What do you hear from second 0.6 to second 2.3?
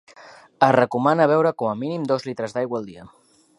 Es recomana beure com a mínim dos